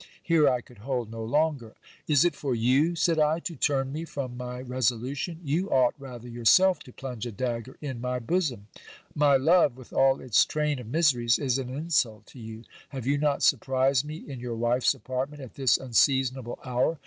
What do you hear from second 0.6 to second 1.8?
could hold no longer.